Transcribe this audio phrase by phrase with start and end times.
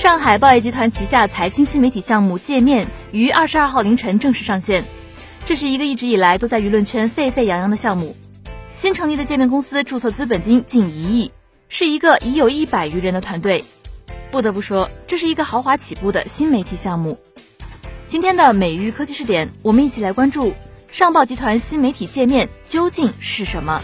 [0.00, 4.82] 上海报业集团旗下财经新媒体项目界面于二十二号凌晨正式上线。
[5.44, 8.16] 这是一个一直以来都在舆论圈沸沸扬扬的项目。
[8.72, 11.32] 新成立的界面公司注册资本金近一亿，
[11.68, 13.62] 是一个已有一百余人的团队。
[14.30, 17.20] 不得不说，这是一个豪华起步的新媒体项目。
[18.06, 20.54] 今天的每日科技视点，我们一起来关注
[20.90, 23.82] 上报集团新媒体界面究竟是什么。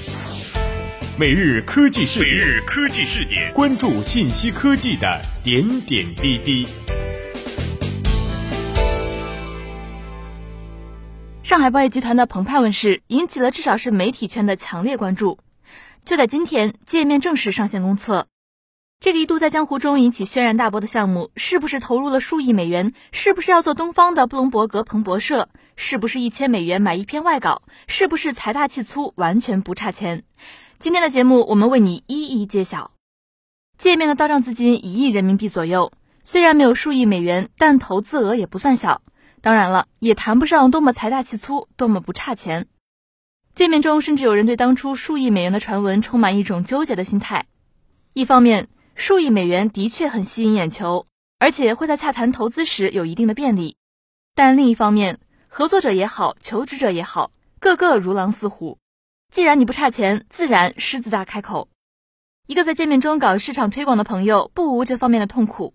[1.19, 6.69] 每日科技视每日科技视点，关注信息科技的点点滴滴。
[11.42, 15.39] 上海报业集团的澎湃问世，引起了至少是媒体圈的强烈关注。
[16.05, 18.27] 就在今天，界面正式上线公测。
[18.98, 22.92] 这个一度在江湖中引起轩然大波的项目，是不是投入了数亿美元？
[23.12, 25.48] 是不是要做东方的布隆伯格彭博社？
[25.77, 27.62] 是不是一千美元买一篇外稿？
[27.86, 30.24] 是不是财大气粗，完全不差钱？
[30.78, 32.92] 今天的节目，我们为你一一揭晓。
[33.78, 35.92] 界面的到账资金一亿人民币左右，
[36.25, 39.03] 虽然没有数亿美元，但投资额也不算小。
[39.42, 42.66] 当然了，也谈不上多么财大气粗，多么不差钱。
[43.55, 47.47] 界面中甚至有人对当初数亿美元的传闻充满一种纠结的心态。
[48.14, 51.06] 一方面，数亿美元的确很吸引眼球，
[51.39, 53.77] 而且会在洽谈投资时有一定的便利。
[54.34, 57.30] 但另一方面，合作者也好，求职者也好，
[57.61, 58.78] 个个如狼似虎。
[59.30, 61.69] 既然你不差钱，自然狮子大开口。
[62.47, 65.75] 一个在见面中搞市场推广的朋友不无这方面的痛苦。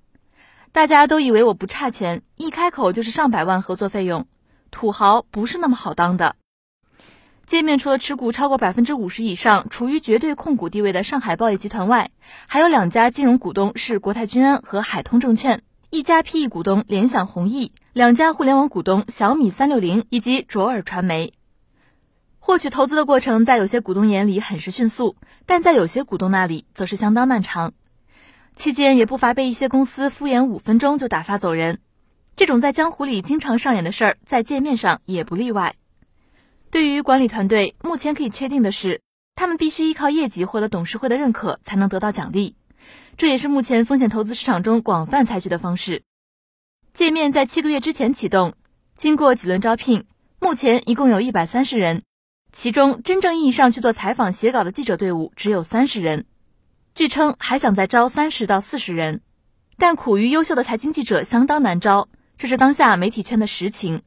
[0.72, 4.26] 大家都以为我不差钱，一开口就是上百万合作费用，
[4.72, 6.36] 土豪不是那么好当的。
[7.52, 12.10] 界面除了持股超过百分之五十以上、处于绝对控股地位的上海报业集团外，
[12.48, 21.34] 还有两家金融股东是国泰君安和海通证券，一家 PE 股东联想弘毅，两家互联网股东小米三六零以及卓尔传媒。
[22.40, 27.74] 获取投资的过程在有些股东眼里很是迅速，但在有些股东那里则是相当漫长，
[28.56, 31.82] 期间也不乏被一些公司敷衍五分钟就打发走人。
[32.34, 35.76] 这种在江湖里经常上演的事儿，在界面上也不例外。
[36.72, 39.02] 对于管理团队，目前可以确定的是，
[39.36, 42.56] 他们必须依靠业绩获得董事会的认可，才能得到奖励。
[43.18, 46.04] 这也是目前风险投资市场中广泛采取的方式。
[46.94, 48.54] 界面在七个月之前启动，
[48.96, 50.06] 经过几轮招聘，
[50.40, 52.04] 目前一共有一百三十人，
[52.54, 56.26] 其中真正意义上去做采访写稿的记者队伍只有三十人。
[56.96, 59.22] 据称还想再招三十到四十人，
[59.78, 62.08] 但苦于优秀的财经记者相当难招，
[62.38, 64.04] 这是当下媒体圈的实情。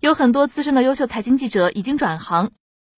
[0.00, 2.50] 有很多资深的优秀财经记者已经转行，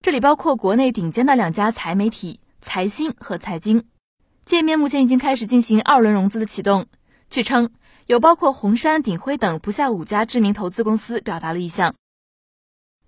[0.02, 3.84] 这里包括国内顶尖的两家财媒体财新和财经。
[4.44, 6.86] 界面目前已经开始进行二轮融资的启动，
[7.30, 7.70] 据称
[8.06, 11.94] 有包括红杉、鼎晖等不下五家知名投资公司表达了意向。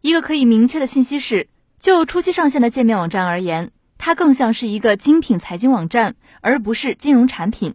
[0.00, 7.74] 一个可以明确的信息是，就初期上线的界面网站而言，它更像是一个精品财经网站，而不是金融产品。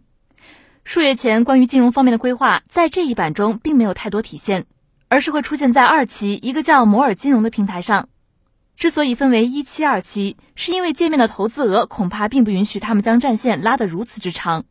[0.84, 4.64] 数月前关于金融方面的规划，在这一版中并没有太多体现。
[5.08, 8.08] 而是会出现在二期一个叫摩尔金融的平台上。
[8.76, 14.64] 之所以分为一期、二期，是因为界面的投资额恐怕并不允许他们将战线拉得如此之长。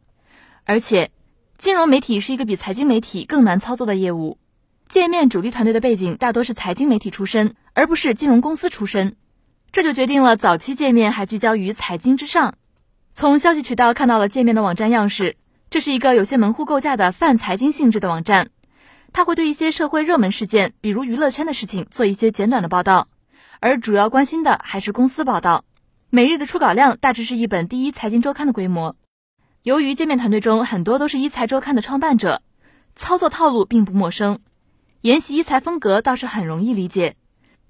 [0.65, 1.11] 而且，
[1.57, 4.37] 金融媒体是一个比财经媒体更难操作的业务。
[4.89, 9.15] 界面主力团队的背景大多是财经媒体出身，而不是金融公司出身，
[9.71, 12.55] 这就决定了早期界面还聚焦于财经之上。
[13.11, 15.37] 从消息渠道看到了界面的网站样式，
[15.69, 18.49] 这是一个有些门户构架的泛财经性质的网站。
[19.13, 23.07] 他会对一些社会热门事件，比如娱乐圈的事情，做一些简短的报道，
[23.59, 25.63] 而主要关心的还是公司报道。
[26.09, 28.95] 每日的出稿量大致是一本第一财经周刊的规模。
[29.61, 32.41] 由于界面团队中很多都是一财周刊的创办者，
[32.95, 34.39] 操作套路并不陌生，
[35.01, 37.15] 沿袭一财风格倒是很容易理解。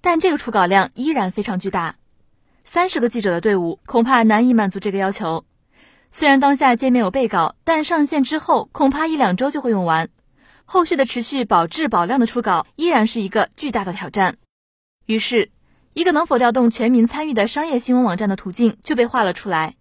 [0.02, 1.96] 但这个出稿量依然非常巨大，
[2.64, 5.46] 三十个记者的队伍恐怕难以满足这个要求。
[6.10, 10.10] 虽然当下界面有备稿，但上线之后恐怕一两周就会用完。
[10.66, 14.38] 后续的持续保质保量的初稿依然是一个巨大的挑战。
[15.06, 15.52] 于是，
[15.94, 19.76] 一个能否调动全民参与的商业新闻网站的途径就被画了出来。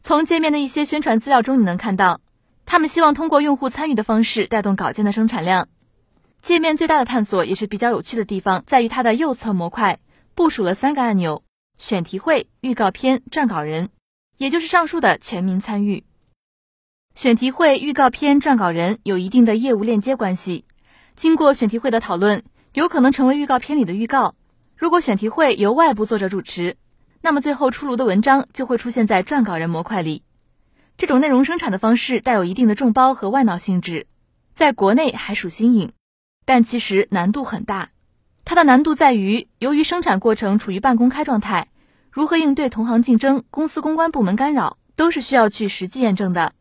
[0.00, 2.20] 从界面的一些宣传资料中，你能看到，
[2.66, 5.68] 他们希望通过用户参与的方式带动稿件的生产量。
[6.40, 9.98] 界面最大的探索也是比较有趣的地方，在于它的右侧模块
[10.34, 11.42] 部署了三个按钮：
[11.78, 13.88] 选题会、预告片、撰稿人，
[14.36, 16.04] 也就是上述的全民参与。
[17.18, 20.64] 选题会、预告片、撰稿人有一定的业务链接关系。
[21.16, 22.44] 经过选题会的讨论，
[22.74, 24.36] 有可能成为预告片里的预告。
[24.76, 26.76] 如果选题会由外部作者主持，
[27.20, 30.22] 那么最后出炉的文章就会出现在撰稿人模块里。
[30.96, 34.06] 这种内容生产的方式带有一定的众包和外脑性质，
[34.54, 35.90] 在国内还属新颖，
[36.46, 37.88] 但其实难度很大。
[38.44, 41.66] 它的难度在于，由于生产过程处于半公开状态，
[42.12, 46.52] 如何应对同行竞争、公司公关部门干扰，都是需要去实际验证的。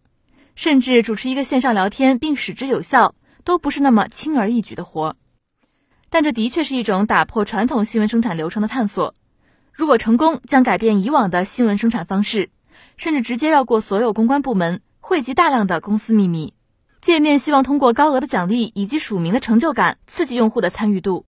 [0.58, 3.14] 甚至主持一个线上聊天并使之有效，
[3.44, 5.16] 都不是那么轻而易举的活。
[6.10, 9.14] 但这的确是一种打破传统新闻生产流程的探索。
[9.72, 12.50] 如果成功，将改变以往的新闻生产方式，
[12.98, 16.56] 甚至直接绕过所有公关部门，汇集大量的公司秘密。
[17.02, 21.26] 界面希望通过高额的奖励以及署名的成就感，刺激用户的参与度。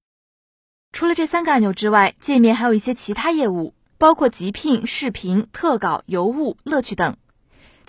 [0.91, 7.15] 除了这三个按钮之外，界面还有一些其他业务，包括集聘、视频、特稿、邮物、乐趣等。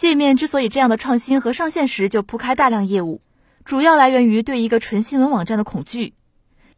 [0.00, 3.20] 界面之所以这样的创新和上线时就铺开大量业务，
[3.66, 6.14] 主要来源于对一个纯新闻网站的恐惧。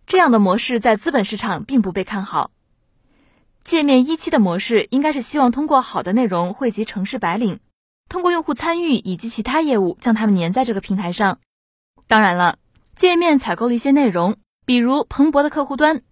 [0.07, 2.51] 这样的模式在资本市场并不被看好。
[3.63, 7.61] 界面一期的模式应该是希望通过好的内容汇集城市白领，
[8.09, 11.39] 通过用户参与以及其他业务将他们粘在这个平台上。
[12.09, 12.59] 当然了，
[12.97, 14.35] 界面采购了一些内容，
[14.67, 16.03] 比如蓬勃的客户端。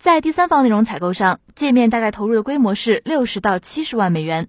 [0.00, 4.48] 在第三方内容采购上，界面大概投入的规模是六十到七十万美元。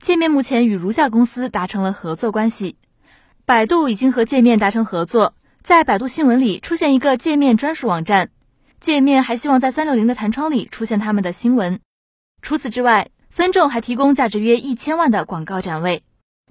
[0.00, 2.76] 界面目前与如下公司达成了合作关系：
[3.44, 5.34] 百度已经和界面达成合作。
[5.60, 8.30] 在百度新闻里出现一个界面专属网站，
[8.80, 11.80] 界面还希望在三六零的弹窗里出现他们的新闻。
[12.40, 16.02] 除此之外，分众还提供价值约一千万的广告展位。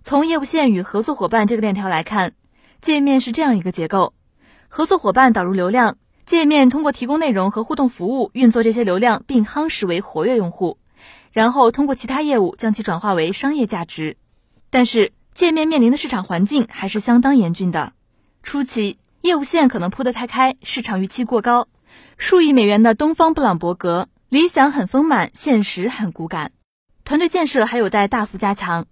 [0.03, 2.33] 从业务线与合作伙伴这个链条来看，
[2.81, 4.13] 界面是这样一个结构：
[4.67, 10.77] 合作伙伴导入流量，界面通过提供内容和互动服务运作这些流量，并夯实为活跃用户，
[11.37, 14.17] 然后通过其他业务将其转化为商业价值。
[14.71, 17.93] 但是，界面面临的市场环境还是相当严峻的。
[18.41, 18.97] 初期。
[19.21, 21.67] 业务线可能铺得太开，市场预期过高。
[22.17, 26.53] 数亿美元的东方布朗伯格，理想很丰满，现实很骨感。
[27.03, 28.87] 团队建设还有待大幅加强。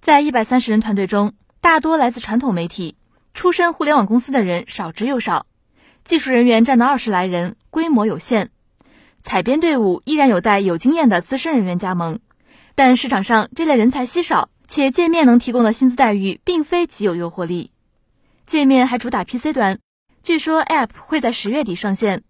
[0.00, 2.96] 在一百三十人团队中，大多来自传统媒体，
[3.34, 5.44] 出身互联网公司的人少之又少。
[6.04, 8.50] 技术人员占到二十来人，规模有限。
[9.22, 12.18] 采编队伍依然有待有经验的资深人员加盟，
[12.74, 17.70] 但市场上这类人才稀少，且界面能提供的薪资待遇并非极有诱惑力。
[18.46, 19.78] 界面还主打 PC 端，
[20.22, 22.24] 据说 App 会在十月底上线。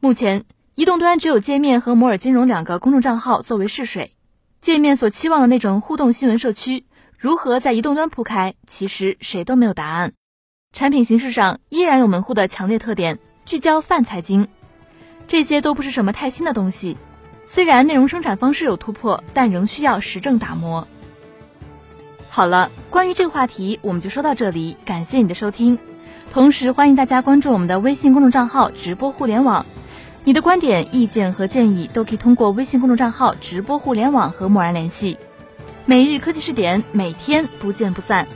[0.00, 0.44] 目前
[0.74, 4.12] 移动端只有界面和摩尔金融两个公众账号作为试水。
[4.60, 6.84] 界面所期望的那种互动新闻社区，
[7.18, 10.12] 如何在移动端铺开，其实谁都没有答案。
[10.72, 14.48] 产品形式上依然有门户的强烈特点，聚焦泛财经，
[15.26, 16.96] 这些都不是什么太新的东西。
[17.44, 20.86] 虽然内容生产方式有突破，但仍需要实证打磨。
[22.30, 24.76] 好了，关于这个话题，我们就说到这里。
[24.84, 25.78] 感谢你的收听，
[26.32, 29.64] 同时欢迎大家关注我们的微信公众账号“直播互联网”。
[30.24, 35.18] 你的观点、意见和建议都可以通过微信公众账号“直播互联网”和默然联系。
[35.84, 38.26] 每日科技视点，每天不见不散。